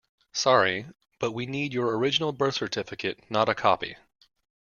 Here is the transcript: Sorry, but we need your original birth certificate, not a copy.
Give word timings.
Sorry, 0.33 0.87
but 1.19 1.31
we 1.31 1.45
need 1.45 1.73
your 1.75 1.95
original 1.95 2.31
birth 2.31 2.55
certificate, 2.55 3.19
not 3.29 3.47
a 3.49 3.53
copy. 3.53 3.97